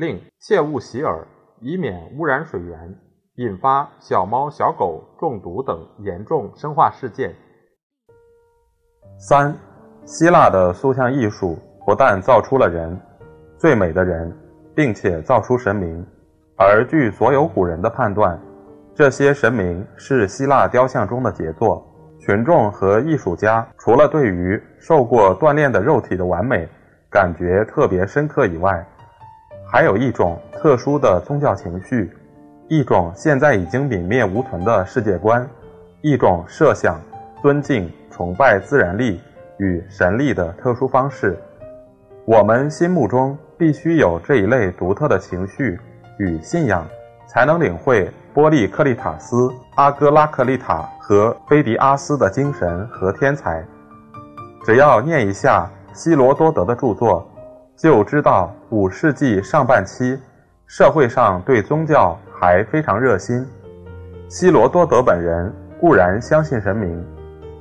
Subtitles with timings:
[0.00, 1.26] 另切勿洗耳，
[1.60, 2.96] 以免污染水源，
[3.34, 7.34] 引发小猫小狗中毒等严重生化事件。
[9.18, 9.54] 三，
[10.06, 12.98] 希腊的塑像艺术不但造出了人，
[13.58, 14.34] 最美的人，
[14.74, 16.02] 并且造出神明，
[16.56, 18.40] 而据所有古人的判断。
[18.94, 21.86] 这些神明是希腊雕像中的杰作，
[22.18, 26.66] 群众和艺术家除了对于受过锻炼的肉体的完美
[27.10, 28.82] 感觉特别深刻以外，
[29.72, 32.10] 还有一种特殊的宗教情绪，
[32.66, 35.48] 一种现在已经泯灭无存的世界观，
[36.00, 37.00] 一种设想、
[37.40, 39.20] 尊敬、崇拜自然力
[39.58, 41.38] 与神力的特殊方式。
[42.24, 45.78] 我们心目中必须有这一类独特的情绪
[46.18, 46.84] 与信仰，
[47.28, 48.10] 才能领会。
[48.32, 53.64] 波利克利塔斯、阿哥拉克利塔和菲迪阿斯的精神和天才，
[54.64, 57.28] 只要念一下希罗多德的著作，
[57.80, 60.14] 就知道五世纪上半期
[60.66, 63.42] 社会上对宗教还非常热心。
[64.28, 65.50] 希罗多德本人
[65.80, 67.02] 固然相信神明，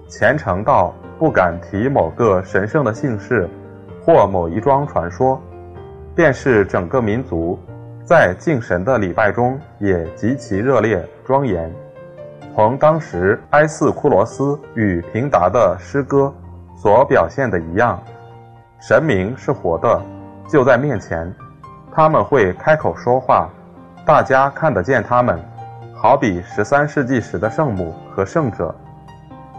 [0.09, 3.49] 虔诚到不敢提某个神圣的姓氏
[4.03, 5.41] 或某一桩传说，
[6.13, 7.57] 便是整个民族。
[8.03, 11.73] 在敬神的礼拜中也极其热烈庄严，
[12.53, 16.33] 同当时埃斯库罗斯与平达的诗歌
[16.75, 17.97] 所表现的一样，
[18.79, 20.01] 神明是活的，
[20.47, 21.31] 就在面前，
[21.91, 23.49] 他们会开口说话，
[24.05, 25.37] 大家看得见他们，
[25.93, 28.73] 好比十三世纪时的圣母和圣者。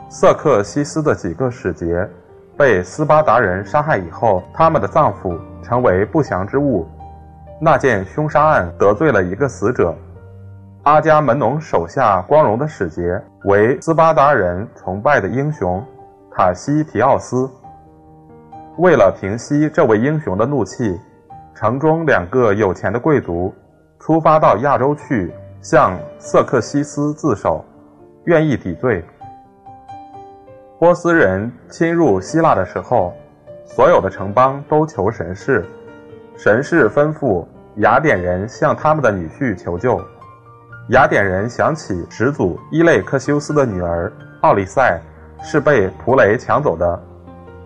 [0.08, 2.08] 瑟克西斯的几个使节
[2.56, 6.88] 被斯巴达人杀害以后，他们的脏腑成为不祥之物。
[7.60, 9.94] 那件凶杀案得罪了一个死者，
[10.84, 15.84] 阿伽门农手下光荣的使节为斯巴达人崇拜的英雄
[16.34, 17.48] 塔西提奥斯。
[18.80, 20.98] 为了平息这位英雄的怒气，
[21.54, 23.54] 城中两个有钱的贵族
[23.98, 25.30] 出发到亚洲去
[25.60, 27.62] 向瑟克西斯自首，
[28.24, 29.04] 愿意抵罪。
[30.78, 33.12] 波斯人侵入希腊的时候，
[33.66, 35.62] 所有的城邦都求神事。
[36.38, 40.00] 神士吩咐雅典人向他们的女婿求救。
[40.88, 44.10] 雅典人想起始祖伊类克修斯的女儿
[44.40, 44.98] 奥利塞
[45.42, 46.98] 是被普雷抢走的，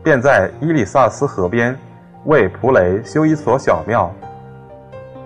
[0.05, 1.75] 便在伊利萨斯河边
[2.27, 4.13] 为普雷修一所小庙。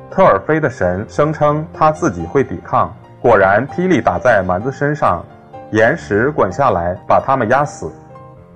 [0.09, 5.25] 特尔菲的神声称他自己会抵抗，果然霹雳打在蛮子身上，
[5.73, 7.91] 岩石滚下来把他们压死。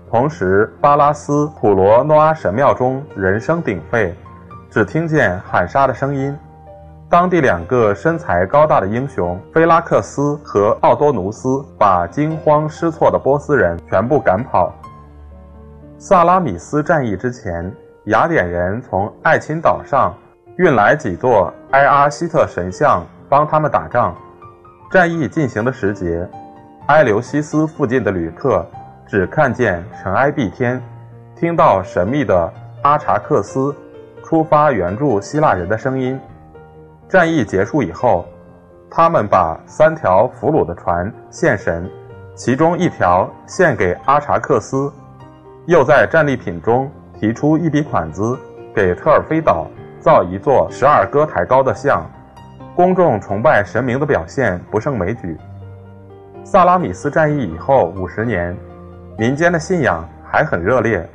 [0.08, 4.14] 同时，巴拉斯普罗诺阿神庙中人声鼎沸。
[4.70, 6.34] 只听见喊杀的声音，
[7.10, 14.72] 当地两个身材高大的英雄菲拉克斯和奥多努斯把惊慌失措的波斯人全部赶跑。
[16.04, 17.72] 萨拉米斯战役之前，
[18.06, 20.12] 雅典人从爱琴岛上
[20.56, 24.12] 运来几座埃阿希特神像帮他们打仗。
[24.90, 26.28] 战役进行的时节，
[26.88, 28.66] 埃留西斯附近的旅客
[29.06, 30.82] 只看见尘埃蔽天，
[31.36, 32.52] 听到神秘的
[32.82, 33.72] 阿查克斯。
[34.24, 36.18] 出发援助希腊人的声音。
[37.08, 38.26] 战役结束以后，
[38.90, 41.88] 他们把三条俘虏的船献神，
[42.34, 44.92] 其中一条献给阿查克斯，
[45.66, 48.38] 又在战利品中提出一笔款子
[48.74, 49.66] 给特尔菲岛
[50.00, 52.04] 造一座十二歌台高的像。
[52.74, 55.36] 公众崇拜神明的表现不胜枚举。
[56.44, 58.56] 萨拉米斯战役以后五十年，
[59.18, 61.08] 民间的信仰还很热烈。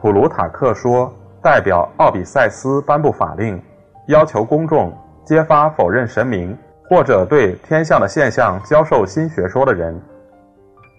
[0.00, 1.12] 普鲁塔克说。
[1.42, 3.60] 代表奥比塞斯颁布法令，
[4.06, 6.56] 要求公众揭发否认神明
[6.88, 10.00] 或者对天象的现象教授新学说的人。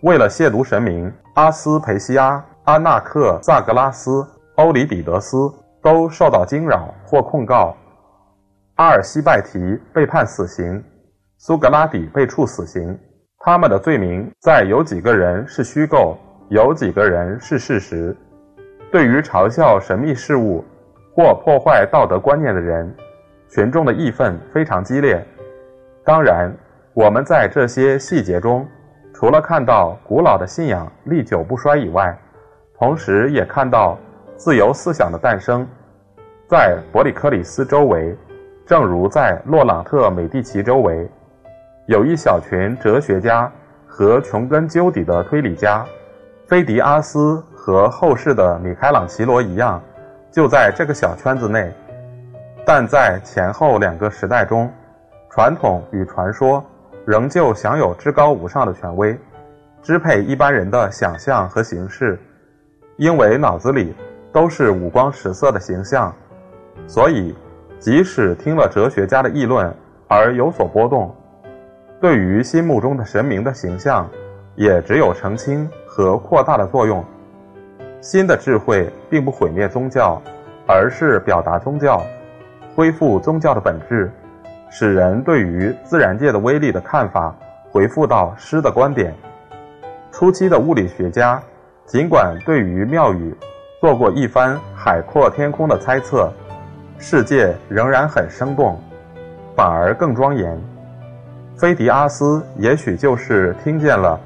[0.04, 5.50] 为了亵渎神明，阿斯培西亚、阿纳克萨格拉斯、欧里比得斯
[5.82, 7.74] 都受到惊扰或控告。
[8.76, 10.84] 阿尔西拜提被判死刑，
[11.38, 13.00] 苏格拉底被处死刑。
[13.40, 16.18] 他们的罪名在有几个人是虚构，
[16.50, 18.14] 有几个人是事实。
[18.92, 20.66] 对于嘲笑神秘事物
[21.16, 22.94] 或破坏道德观念的人，
[23.50, 25.26] 群众的义愤非常激烈。
[26.04, 26.54] 当然，
[26.94, 28.68] 我们在这些细节中，
[29.24, 32.14] 除了看到古老的信仰历久不衰以外，
[32.78, 33.98] 同时也看到
[34.36, 35.66] 自由思想的诞生。
[36.46, 38.14] 在伯里克里斯周围，
[38.66, 41.10] 正如在洛朗特美第奇周围，
[41.86, 43.50] 有一小群哲学家
[43.88, 45.86] 和穷根究底的推理家，
[46.46, 49.82] 菲迪阿斯和后世的米开朗基罗一样，
[50.34, 51.72] 就在这个小圈子内。
[52.66, 54.70] 但在前后两个时代中，
[55.30, 56.62] 传统与传说
[57.06, 59.18] 仍旧享有至高无上的权威，
[59.82, 62.18] 支配一般人的想象和形式，
[62.98, 63.94] 因为脑子里
[64.32, 66.14] 都是五光十色的形象，
[66.88, 67.36] 所以
[67.80, 69.74] 即使听了哲学家的议论
[70.08, 71.14] 而有所波动，
[72.00, 74.10] 对于心目中的神明的形象，
[74.56, 77.04] 也只有澄清和扩大的作用。
[78.00, 80.22] 新的智慧并不毁灭宗教，
[80.68, 82.02] 而是表达宗教。
[82.76, 84.12] 恢复宗教的本质，
[84.76, 87.32] 使人对于自然界的威力的看法
[87.72, 89.14] 回复到诗的观点。
[90.12, 91.40] 初期的物理学家
[91.86, 93.36] 尽管对于庙宇
[93.80, 96.34] 做过一番海阔天空的猜测，
[96.98, 98.82] 世界仍然很生动，
[99.56, 100.60] 反而更庄严。
[101.56, 104.20] 菲迪阿斯也许就是听见了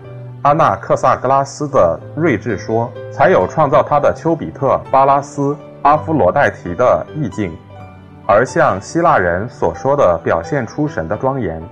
[0.44, 7.52] 阿纳克萨格拉斯的睿智说，才有创造他的丘比特、巴拉斯、阿夫罗代提的意境。
[8.29, 11.63] 而像希腊人所说的，表现出神的庄严，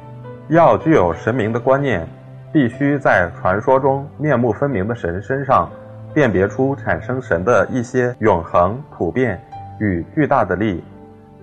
[0.47, 2.07] 要具有神明的观念，
[2.53, 5.69] 必须在传说中面目分明的神身上，
[6.13, 9.37] 辨别出产生神的一些永恒、普遍
[9.81, 10.81] 与巨大的力。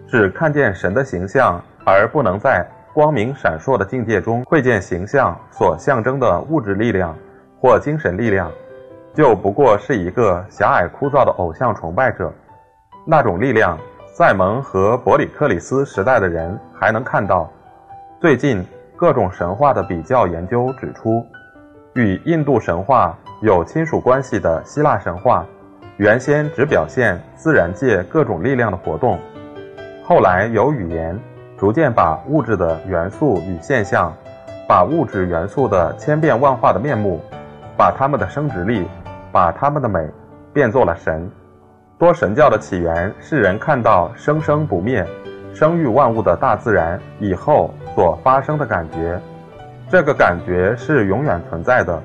[0.08, 7.14] 只看见神的形象，而不能在光明闪烁的境界中窥见形象所象征的物质力量
[7.60, 8.50] 或精神力量，
[9.12, 12.32] 就不过是一个狭隘枯燥的偶像崇拜者。
[13.04, 13.78] 那种力量。
[14.14, 17.50] 塞蒙和伯里克里斯时代的人还能看到，
[18.20, 18.62] 最近
[18.94, 21.26] 各种神话的比较研究指出，
[21.94, 25.46] 与印度神话有亲属关系的希腊神话，
[25.96, 29.18] 原先只表现自然界各种力量的活动，
[30.04, 31.18] 后来有语言
[31.56, 34.12] 逐渐把物质的元素与现象，
[34.68, 37.18] 把物质元素的千变万化的面目，
[37.78, 38.86] 把它们的生殖力，
[39.32, 40.06] 把它们的美，
[40.52, 41.30] 变作了神。
[42.02, 45.06] 多神教的起源是人看到生生不灭、
[45.54, 49.20] 生育万物的大自然以后所发生的感觉，
[49.88, 52.02] 这个感觉是永远存在的。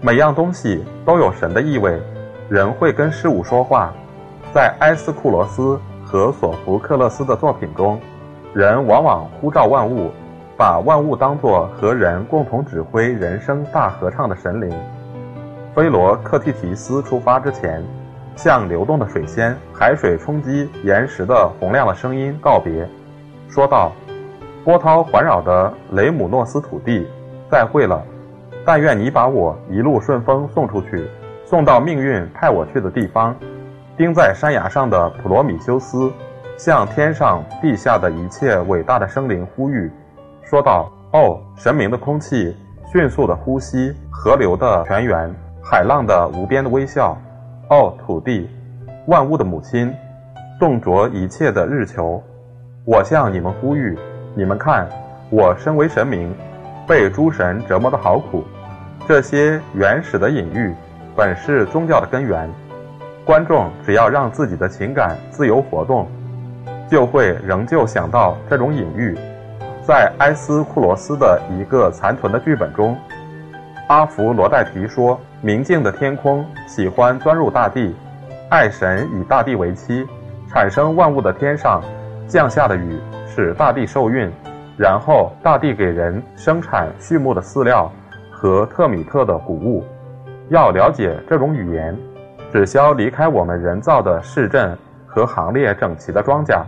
[0.00, 2.02] 每样东西都有神的意味，
[2.48, 3.92] 人会跟事物说话。
[4.52, 8.00] 在埃斯库罗斯和索福克勒斯的作品中，
[8.52, 10.10] 人往往呼召万物，
[10.56, 14.76] 把万物当作和人共同指挥人生大合唱的神灵。
[15.76, 17.80] 菲罗克蒂提斯出发之前。
[18.36, 22.86] 向流动的水仙、海水冲击岩石的洪亮的声音告别，
[23.48, 23.92] 说道
[24.62, 27.06] ：“波涛环绕的雷姆诺斯土地，
[27.50, 28.02] 再会了！
[28.64, 31.08] 但愿你把我一路顺风送出去，
[31.44, 33.34] 送到命运派我去的地方。”
[33.96, 36.12] 钉在山崖上的普罗米修斯，
[36.58, 39.90] 向天上地下的一切伟大的生灵呼吁，
[40.42, 42.54] 说道：“哦，神明的空气，
[42.92, 45.34] 迅速的呼吸，河流的泉源，
[45.64, 47.16] 海浪的无边的微笑。”
[47.68, 48.48] 哦，土地，
[49.06, 49.92] 万物的母亲，
[50.60, 52.22] 动着一切的日球，
[52.84, 53.98] 我向你们呼吁，
[54.36, 54.88] 你们看，
[55.30, 56.32] 我身为神明，
[56.86, 58.44] 被诸神折磨的好苦。
[59.08, 60.72] 这些原始的隐喻，
[61.16, 62.48] 本是宗教的根源。
[63.24, 66.06] 观众只要让自己的情感自由活动，
[66.88, 69.18] 就会仍旧想到这种隐喻。
[69.82, 72.96] 在埃斯库罗斯的一个残存的剧本中。
[73.88, 77.94] 阿弗罗代提说：“明净的天空喜欢钻入大地，
[78.48, 80.04] 爱神以大地为妻，
[80.48, 81.80] 产生万物的天上
[82.26, 84.28] 降下的雨，使大地受孕，
[84.76, 87.88] 然后大地给人生产畜牧的饲料
[88.28, 89.84] 和特米特的谷物。
[90.48, 91.96] 要了解这种语言，
[92.52, 94.76] 只消离开我们人造的市镇
[95.06, 96.60] 和行列整齐的庄稼，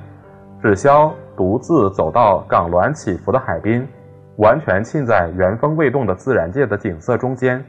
[0.62, 3.84] 只消独自走到港峦起伏的海滨。”
[4.38, 7.64] 完全浸在原封未动的自然界的景色中间，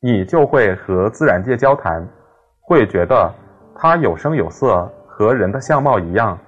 [0.00, 2.06] 你就会和自然界交谈，
[2.62, 3.32] 会觉得
[3.74, 6.38] 它有声有色，和人的相貌一样。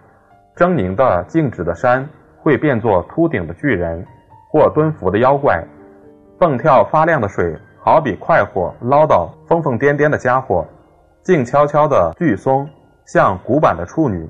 [0.57, 2.09] 狰狞的静止的山
[2.41, 4.05] 会变作秃顶的巨人，
[4.51, 5.61] 或蹲伏的妖怪；
[6.39, 10.65] 蹦跳发亮的水好比快活唠叨疯疯癫癫的家伙；
[11.23, 12.69] 静悄悄的巨松
[13.07, 14.29] 像古板的处女。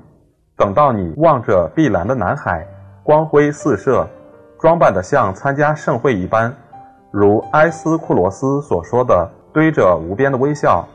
[0.57, 2.65] 等到你望着碧蓝的南海，
[3.03, 4.07] 光辉四射。
[4.59, 6.53] 装扮得像参加盛会一般，
[7.11, 10.85] 如埃斯库罗斯所说的“堆着无边的微笑”。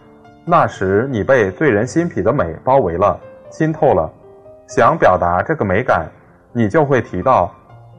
[0.44, 3.18] 那时你被醉人心脾的美包围了，
[3.48, 4.10] 浸透了。
[4.66, 6.06] 想表达这个美感，
[6.52, 7.50] 你就会提到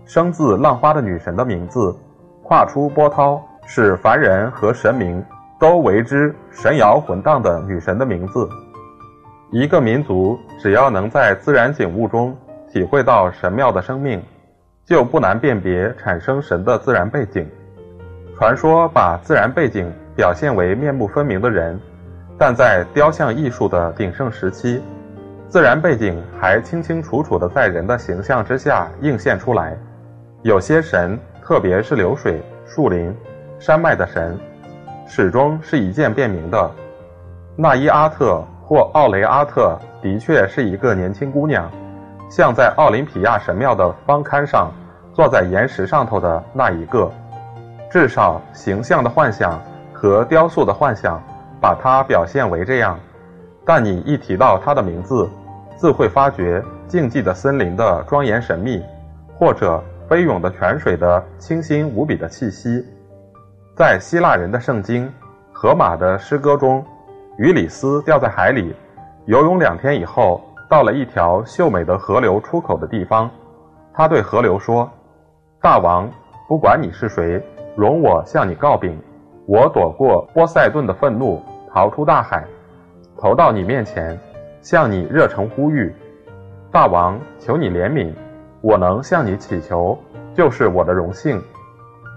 [0.05, 1.95] 生自浪花的女神的名字，
[2.43, 5.23] 跨出波涛，使凡人和神明
[5.59, 8.47] 都为之神摇魂荡的女神的名字。
[9.49, 12.35] 一个民族只要能在自然景物中。
[12.67, 14.21] 体会到神妙的生命，
[14.85, 17.49] 就不难辨别产生神的自然背景。
[18.37, 21.79] 传说把自然背景表现为面目分明的人，
[22.37, 24.81] 但在雕像艺术的鼎盛时期，
[25.47, 29.75] 自然背景还清清楚楚地在人的形象之下映现出来。
[30.43, 33.15] 有些神，特别是流水、树林、
[33.57, 34.37] 山脉的神，
[35.07, 36.71] 始终是一见辨明的。
[37.55, 41.71] 纳伊阿特或奥雷阿特的确是一个年轻姑娘，
[42.29, 44.71] 像在奥林匹亚神庙的方龛上
[45.13, 47.11] 坐在岩石上头的那一个。
[47.91, 49.61] 至少形象的幻想
[49.93, 51.21] 和雕塑的幻想
[51.61, 52.99] 把它表现为这样。
[53.65, 55.29] 但你一提到他的名字，
[55.75, 58.83] 自会发觉静寂的森林的庄严神秘，
[59.37, 59.83] 或者。
[60.07, 62.85] 飞涌的泉水的清新无比的气息，
[63.75, 65.11] 在希腊人的圣经、
[65.51, 66.85] 荷马的诗歌中，
[67.39, 68.75] 于里斯掉在海里，
[69.25, 73.29] 游泳两天以后，到了一条秀美的河流出口的地方。
[73.93, 74.89] 他对河流说
[75.61, 76.09] ：“大王，
[76.47, 77.41] 不管你是谁，
[77.75, 78.99] 容我向你告禀。
[79.47, 81.41] 我躲过波塞顿的愤怒，
[81.71, 82.43] 逃出大海，
[83.17, 84.19] 投到你面前，
[84.61, 85.93] 向你热诚呼吁。
[86.71, 88.13] 大王，求你怜悯。”
[88.61, 89.95] 我能向你祈求，
[90.33, 91.39] 就是我的荣幸。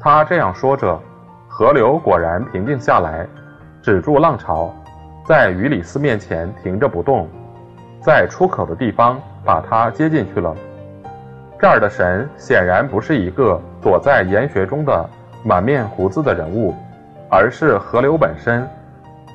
[0.00, 0.99] 他这样说着，
[1.47, 3.28] 河流果然平静下来，
[3.83, 4.75] 止住浪潮，
[5.26, 7.28] 在于里斯面前停着不动，
[8.00, 10.55] 在出口的地方把他接进去了。
[11.59, 15.09] 这儿的神显然不是一个躲在岩穴中的
[15.45, 16.75] 满面胡子的人物，
[17.28, 18.64] 而是河流本身，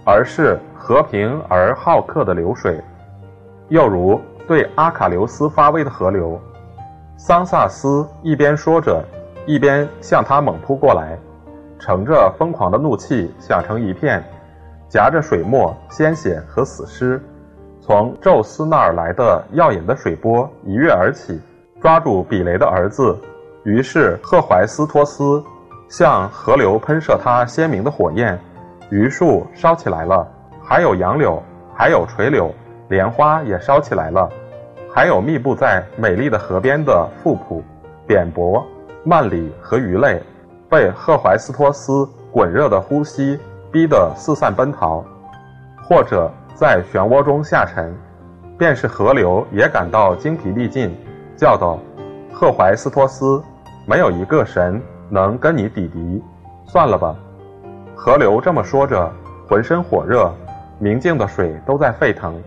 [0.06, 2.82] 而是和平而好客的流水，
[3.68, 6.40] 又如对阿卡琉斯发威的河流。
[7.18, 9.04] 桑萨斯一边说着，
[9.46, 11.18] 一边向他猛扑过来，
[11.78, 14.24] 乘着疯狂的怒气响成一片，
[14.88, 17.22] 夹着水墨、鲜血和死尸，
[17.86, 21.38] 从宙斯那儿来的耀眼的水波一跃而起，
[21.82, 23.14] 抓住比雷的儿子。
[23.66, 25.44] 于是赫怀斯托斯
[25.90, 28.40] 向河流喷射他鲜明的火焰，
[28.90, 30.26] 榆树烧起来了，
[30.64, 31.44] 还有杨柳，
[31.76, 32.50] 还有垂柳，
[32.88, 34.30] 莲花也烧起来了。
[34.90, 37.62] 还有密布在美丽的河边的富普、
[38.08, 38.66] 扁柏、
[39.04, 40.24] 曼里和鱼类，
[40.70, 43.38] 被赫怀斯托斯滚热的呼吸
[43.74, 45.04] 逼得四散奔逃，
[45.84, 47.94] 或者在漩涡中下沉。
[48.58, 50.96] 便是河流也感到精疲力尽，
[51.36, 51.80] 叫道
[52.32, 53.42] ：“赫怀斯托斯，
[53.86, 56.24] 没有一个神能跟你抵敌，
[56.66, 57.16] 算了吧。”
[57.96, 59.12] 河流这么说着，
[59.48, 60.32] 浑身火热，
[60.80, 62.42] 明净的水都在沸腾。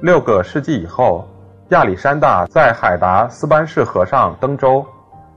[0.00, 1.26] 六个世纪以后。
[1.70, 4.84] 亚历山大在海达斯班氏河上登舟，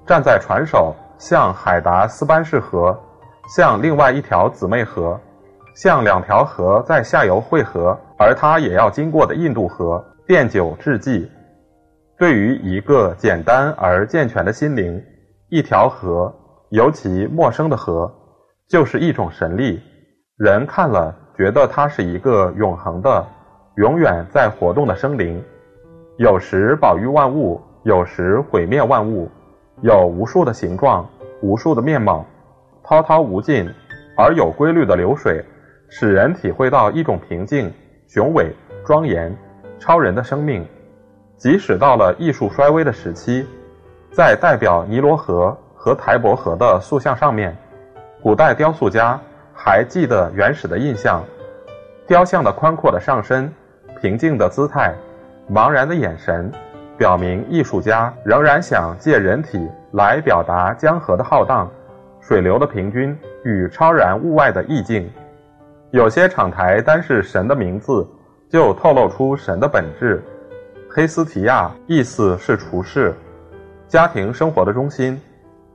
[0.06, 2.96] 站在船首，向海达斯班氏河，
[3.56, 5.18] 向另外一条姊妹河，
[5.78, 11.30] 向两条河在下游汇合，而他也要经过的印度河奠酒致祭。
[12.18, 15.00] 对于一个简单而健全的心灵，
[15.50, 16.34] 一条河，
[16.72, 18.12] 尤其陌生的河，
[18.68, 19.80] 就是一种神力。
[20.38, 23.24] 人看了，觉得它是一个永恒的、
[23.76, 25.40] 永远在活动的生灵。
[26.18, 29.30] 有时保育万物，有时毁灭万物，
[29.82, 31.08] 有无数的形状，
[31.44, 32.26] 无数的面貌，
[32.84, 33.72] 滔滔无尽
[34.18, 35.46] 而有规律的流水，
[35.90, 37.74] 使人体会到一种平静、
[38.08, 38.54] 雄伟、
[38.86, 39.36] 庄严、
[39.80, 40.66] 超人的生命。
[41.38, 43.46] 即使到了艺术衰微的时期，
[44.12, 47.56] 在代表尼罗河和台伯河的塑像上面，
[48.22, 49.20] 古代雕塑家
[49.54, 51.24] 还记得原始的印象：
[52.08, 53.54] 雕像的宽阔的上身，
[54.02, 54.94] 平静的姿态。
[55.50, 56.52] 茫然的眼神，
[56.98, 61.72] 表明艺术家仍然想借人体来表达江河的浩荡、
[62.20, 65.10] 水流的平均与超然物外的意境。
[65.92, 68.06] 有些场台单是神的名字，
[68.50, 70.22] 就透露出神的本质。
[70.90, 73.14] 黑斯提亚意思是厨师，
[73.88, 75.20] 家庭生活的中心，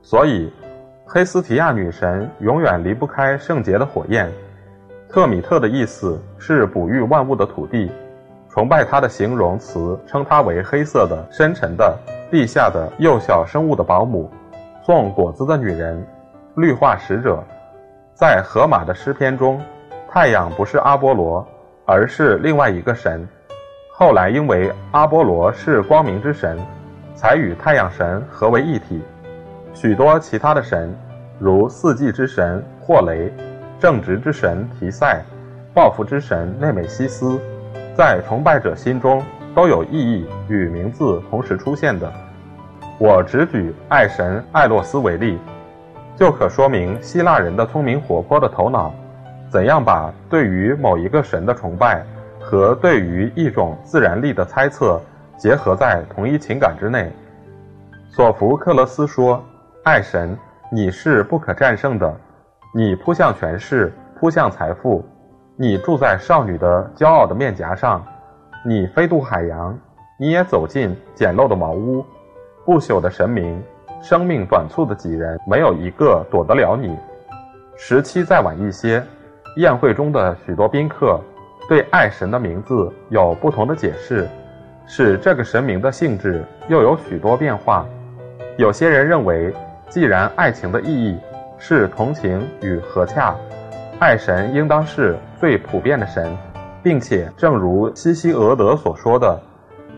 [0.03, 0.53] 所以
[1.05, 4.31] 黑斯提亚女神永远离不开圣洁的火焰。
[5.09, 7.91] 特米特的意思是哺育万物的土地。
[8.49, 11.97] 崇拜她的形容词称她为黑色的、深沉的、
[12.29, 14.29] 地下的幼小生物的保姆，
[14.83, 16.05] 送果子的女人，
[16.55, 17.43] 绿化使者。
[18.13, 19.59] 在荷马的诗篇中，
[20.13, 21.43] 太阳不是阿波罗，
[21.87, 23.27] 而是另外一个神。
[23.91, 26.55] 后来因为阿波罗是光明之神，
[27.15, 29.01] 才与太阳神合为一体。
[29.73, 30.95] 许多其他的神，
[31.39, 33.33] 如四季之神霍雷、
[33.79, 35.23] 正直之神提赛、
[35.73, 37.41] 报复之神内美西斯。
[37.95, 39.19] 在崇拜者心中
[39.55, 42.13] 都有意义与名字同时出现的。
[42.99, 45.39] 我只举爱神艾洛斯为例，
[46.15, 48.93] 就可说明希腊人的聪明活泼的头脑，
[49.53, 52.03] 怎样把对于某一个神的崇拜
[52.39, 54.99] 和对于一种自然力的猜测
[55.37, 57.11] 结合在同一情感之内。
[58.09, 59.39] 索福克勒斯说
[59.85, 60.35] ：“爱神，
[60.71, 62.11] 你是不可战胜的，
[62.73, 65.05] 你扑向权势，扑向财富，
[65.55, 68.03] 你住在少女的骄傲的面颊上，
[68.65, 69.77] 你飞渡海洋，
[70.19, 72.03] 你也走进简陋的茅屋。
[72.65, 73.61] 不朽的神明，
[74.01, 76.97] 生命短促的几人，没有一个躲得了你。”
[77.77, 79.03] 时期再晚一些，
[79.55, 81.19] 宴会中的许多宾客
[81.69, 84.27] 对爱神的名字有不同的解释，
[84.87, 87.85] 使这个神明的性质又有许多变化。
[88.57, 89.53] 有些人认为，
[89.89, 91.17] 既然爱情的意义
[91.59, 93.35] 是同情与和洽，
[93.99, 96.35] 爱神应当是最普遍的神，
[96.81, 99.39] 并且正如西西俄德所说的，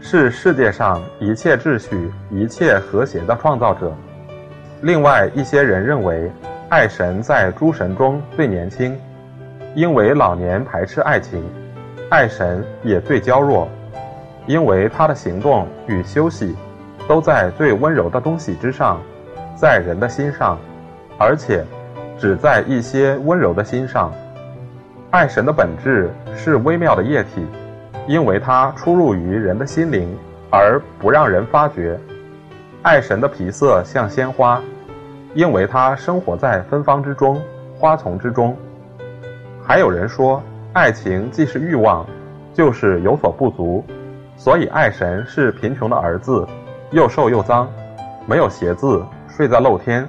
[0.01, 3.91] 是世界上一切秩序、一切和谐的创造者。
[4.81, 6.29] 另外一些人认为，
[6.67, 8.97] 爱神在诸神中最年轻，
[9.75, 11.43] 因为老年排斥爱情；
[12.09, 13.67] 爱神也最娇弱，
[14.47, 16.55] 因为他的行动与休息。
[17.07, 18.99] 都在最温柔的东西之上，
[19.55, 20.57] 在人的心上，
[21.19, 21.63] 而且
[22.17, 24.11] 只在一些温柔的心上。
[25.11, 27.45] 爱神的本质是微妙的液体，
[28.07, 30.17] 因为它出入于人的心灵，
[30.49, 31.95] 而不让人发觉。
[32.81, 34.59] 爱神的皮色像鲜花，
[35.35, 37.39] 因为它生活在芬芳之中、
[37.77, 38.57] 花丛之中。
[39.67, 40.43] 还有人说，
[40.73, 42.05] 爱情既是欲望，
[42.53, 43.83] 就是有所不足，
[44.37, 46.47] 所以爱神是贫穷的儿子。
[46.91, 47.67] 又瘦又脏，
[48.27, 50.07] 没有鞋子，睡在露天。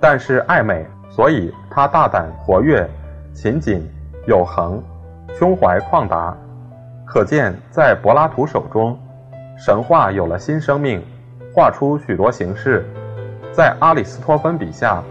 [0.00, 2.88] 但是爱美，所以他大胆、活跃、
[3.34, 3.86] 勤谨、
[4.26, 4.82] 有恒，
[5.38, 6.34] 胸怀旷达。
[7.04, 8.98] 可见，在柏拉图手中，
[9.58, 11.04] 神话有了新生命，
[11.54, 12.82] 画出许多形式。
[13.52, 15.02] 在阿里斯托芬笔下，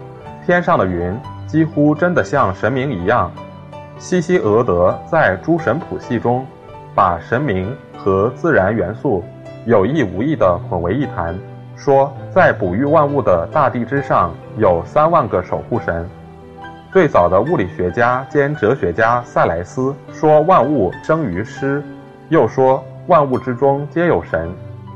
[0.44, 1.16] 天上的云
[1.54, 3.30] 几乎真的像神明一样。
[3.96, 6.44] 西西俄德在诸神谱系中，
[6.96, 9.22] 把神明和自然元素。
[9.64, 11.38] 有意无意地混为一谈，
[11.76, 16.04] 说在哺育万物的大地之上有三万个守护神。
[16.92, 21.80] 最早的物理学家兼哲学家塞莱斯说万物生于诗，
[22.30, 24.52] 又说万物之中皆有神。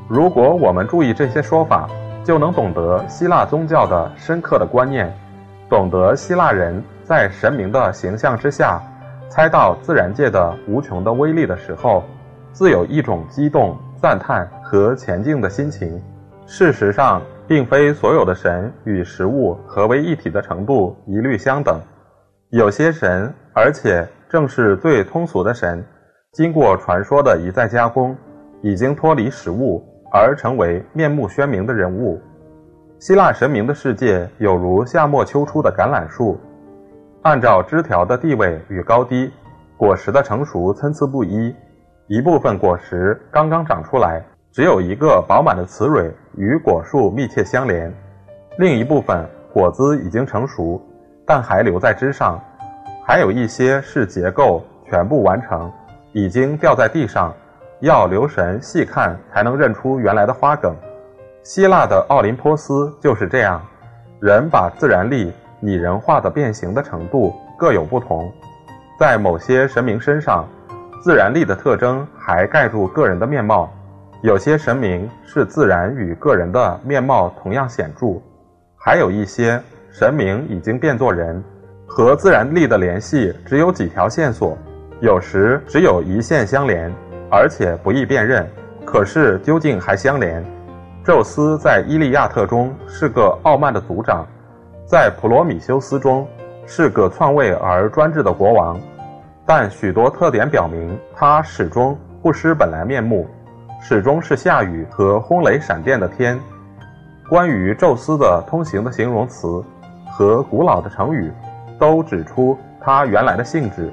[0.09, 1.89] 如果我们注意这些说法，
[2.25, 5.17] 就能懂得希腊宗教的深刻的观念，
[5.69, 8.81] 懂得希腊人在神明的形象之下，
[9.29, 12.05] 猜到自然界的无穷的威力的时候，
[12.53, 13.77] 自有一种激动。
[14.01, 16.01] 赞叹和前进的心情。
[16.47, 21.81] 事实上，并非所有的神与食物合为一体的程度一律相等。
[22.51, 25.85] 有些神，而且正是最通俗的神，
[26.31, 28.17] 经过传说的一再加工，
[28.63, 32.23] 已经脱离食物而成为面目鲜明的人物。
[33.01, 36.37] 希腊神明的世界有如夏末秋初的橄榄树，
[37.23, 39.31] 按照枝条的地位与高低，
[39.77, 41.55] 果实的成熟参差不一。
[42.09, 47.89] 一部分果实刚刚长出来，只有一个饱满的雌蕊与果树密切相连；
[48.59, 50.83] 另一部分果子已经成熟，
[51.25, 52.37] 但还留在枝上；
[53.07, 55.71] 还有一些是结构全部完成，
[56.13, 57.33] 已经掉在地上，
[57.79, 60.75] 要留神细看才能认出原来的花梗。
[61.43, 63.61] 希腊的奥林波斯就是这样，
[64.21, 68.31] 人把自然力拟人化的变形的程度各有不同，
[68.99, 70.47] 在某些神明身上。
[71.01, 73.73] 自然力的特征还盖住个人的面貌，
[74.21, 78.21] 有些神明是自然与个人的面貌同样显著，
[78.77, 79.61] 还有一些
[79.93, 81.43] 神明已经变作人，
[81.87, 84.59] 和自然力的联系只有几条线索，
[85.01, 86.93] 有时只有一线相连，
[87.31, 88.47] 而且不易辨认。
[88.85, 90.45] 可是究竟还相连？
[91.09, 94.27] 宙斯在《伊利亚特》中是个傲慢的族长，
[94.85, 96.29] 在《普罗米修斯》中
[96.67, 98.79] 是个篡位而专制的国王。
[99.47, 103.27] 但许多特点表明，他始终不失本来面目，
[103.81, 106.39] 始终是下雨和轰雷闪电的天。
[107.31, 109.65] 关于宙斯的通行的形容词
[110.11, 111.33] 和古老的成语，
[111.79, 113.91] 都指出他原来的性质。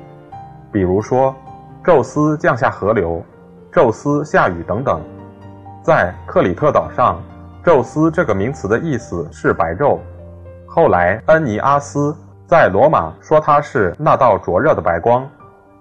[0.70, 1.34] 比如说，
[1.82, 3.24] 宙斯降下河流，
[3.72, 5.00] 宙斯下雨等等。
[5.86, 7.22] 在克里特岛上，
[7.64, 10.00] 宙斯这个名词的意思是白昼。
[10.66, 12.18] 后来，恩尼阿斯
[12.48, 15.30] 在罗马说他是那道灼热的白光。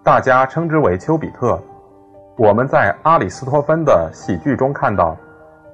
[0.03, 1.59] 大家称之为丘比特。
[2.37, 5.17] 我们在阿里斯托芬的喜剧中看到，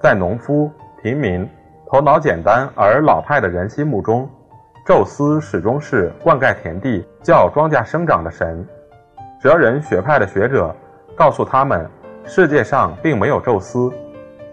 [0.01, 0.71] 在农夫、
[1.03, 1.45] 平民、
[1.89, 4.31] 头脑简单而老派的人心目中，
[4.87, 8.65] 宙斯始终是灌溉田地、叫庄稼生长的神。
[9.43, 10.73] 哲人学派的学者
[11.17, 11.85] 告诉他们，
[12.23, 13.93] 世界上并没有宙斯。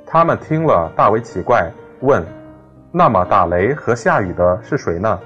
[0.10, 2.26] 他们听了大为奇怪，问
[2.94, 5.20] ：“那么打雷和下雨的是谁呢？”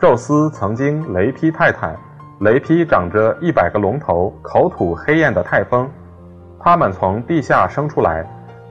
[0.00, 1.96] 宙斯曾经雷劈泰坦。
[2.40, 5.88] 雷劈长着一百个龙头、口吐黑焰的泰风，
[6.58, 8.26] 他们从地下生出来，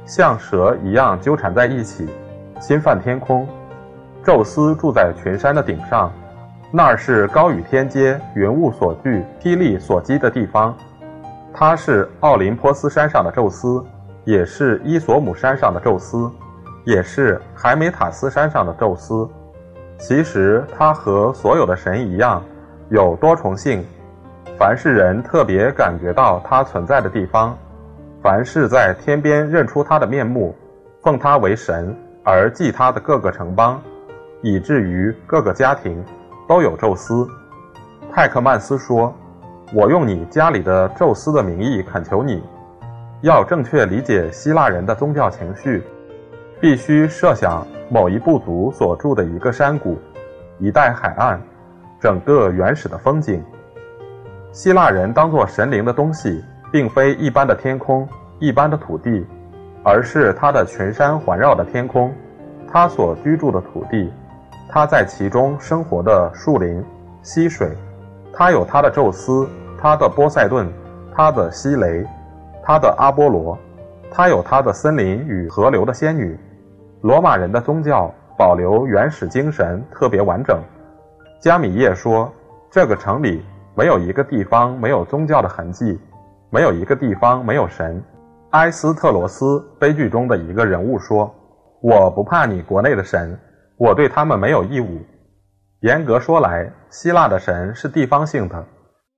[0.06, 2.10] 像蛇一样纠缠在一起，
[2.60, 3.48] 侵犯天空。
[4.26, 6.12] 宙斯住在群山的顶上，
[6.70, 10.76] 那儿是高与天阶、云雾所聚、霹雳所击的地方。
[11.54, 13.82] 他是奥林波斯山上的宙斯，
[14.24, 16.30] 也是伊索姆山上的宙斯，
[16.86, 19.28] 也是海美塔斯山上的宙斯。
[19.98, 22.44] 其实他和所有的神一样，
[22.90, 23.86] 有多重性。
[24.58, 27.58] 凡是人特别感觉到他存在的地方，
[28.22, 30.56] 凡是在天边认出他的面目，
[31.02, 33.82] 奉他为神而祭他的各个城邦。
[34.44, 36.04] 以至于各个家庭
[36.48, 37.28] 都有宙斯。
[38.12, 39.14] 泰克曼斯说
[39.72, 42.42] ：“我用你家里的宙斯的名义恳求你，
[43.22, 45.84] 要正确理解希腊人的宗教情绪，
[46.60, 49.98] 必须设想某一部族所住的一个山谷、
[50.60, 51.40] 一带海岸、
[52.00, 53.44] 整个原始的风景。
[54.52, 58.08] 希腊人当作神灵的东西，并非一般的天空、
[58.40, 59.26] 一般的土地，
[59.84, 62.12] 而是他的群山环绕的天空，
[62.72, 64.12] 他所居住的土地。”
[64.74, 66.82] 他在其中生活的树林、
[67.22, 67.70] 溪水，
[68.32, 69.46] 他有他的宙斯，
[69.78, 70.66] 他的波塞顿，
[71.14, 72.08] 他的西雷，
[72.63, 73.58] 他的阿波罗，
[74.12, 76.38] 他有他的森林与河流的仙女。
[77.02, 80.62] 罗马人的宗教保留原始精神特别完整。
[81.39, 82.32] 加米叶说，
[82.69, 83.43] 这个城里
[83.76, 86.00] 没有一个地方没有宗教的痕迹，
[86.52, 88.04] 没有一个地方没有神。
[88.52, 91.34] 埃斯特罗斯悲剧中的一个人物说
[91.82, 93.38] ：“我不怕你国内的神。”
[93.80, 95.00] 我对他们没有义务。
[95.80, 98.63] 严格说来，希腊的神是地方性的。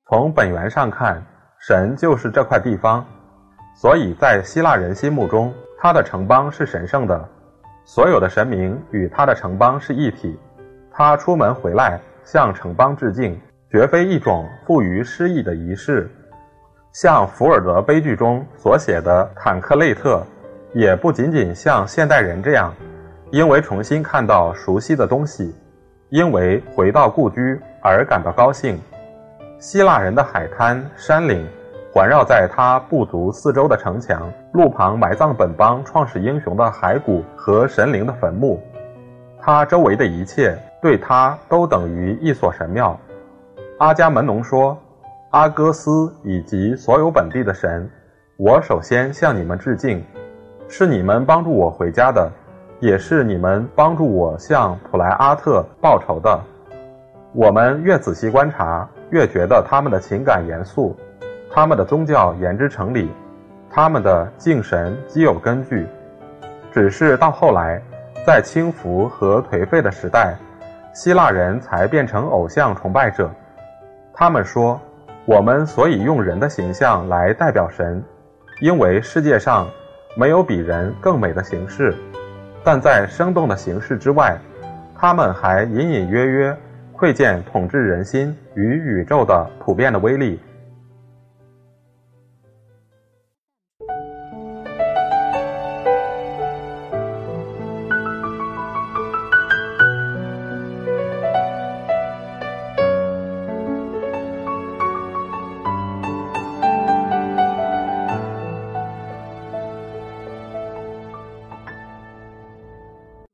[0.08, 1.22] 从本源上看，
[1.60, 3.06] 神就是这块地方，
[3.74, 7.30] 所以在希腊人心目中，他的城邦是神圣的。
[7.86, 10.40] 所有的神明与他的城邦是一体。
[10.90, 13.38] 他出门回来向城邦致敬，
[13.70, 16.10] 绝非一种富于诗意的仪式，
[16.94, 20.24] 像福尔德悲剧中所写的坦克雷特，
[20.74, 22.74] 也不仅仅像现代人这样。
[23.32, 25.54] 因为重新看到熟悉的东西，
[26.10, 28.80] 因为回到故居而感到高兴。
[29.58, 31.46] 希腊人的海滩、山岭，
[31.94, 38.60] 环绕在他部族四周的城墙，路旁埋葬本邦创始英雄的骸骨和神灵的坟墓。
[39.40, 43.00] 他周围的一切对他都等于一所神庙。
[43.78, 44.76] 阿伽门农说
[45.30, 47.88] ：“阿哥斯以及所有本地的神，
[48.38, 50.04] 我首先向你们致敬，
[50.68, 52.28] 是你们帮助我回家的。”
[52.80, 56.38] 也是你们帮助我向普莱阿特报仇的。
[57.32, 60.94] 我们越仔细观察，越觉得他们的情感严肃，
[61.56, 63.12] 他们的宗教言之成理，
[63.70, 65.86] 他们的敬神极有根据。
[66.72, 67.80] 只是到后来，
[68.26, 70.36] 在轻浮和颓废的时代，
[70.96, 73.30] 希腊人才变成偶像崇拜者。
[74.16, 74.82] 他们说，
[75.26, 78.04] 我们所以用人的形象来代表神，
[78.60, 79.70] 因为世界上
[80.18, 81.94] 没有比人更美的形式。
[82.64, 84.36] 但在生动的形式之外，
[84.96, 86.58] 他们还隐隐约约
[86.94, 90.40] 窥见统治人心与宇宙的普遍的威力。